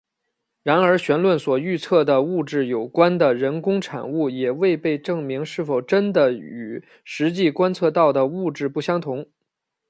[0.63, 9.29] 然而弦论所预测的物质有关的人工产物也未被证明是否真的与实际观测到的物质不相同。